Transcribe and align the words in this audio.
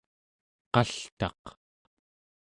qaltaq 0.73 1.43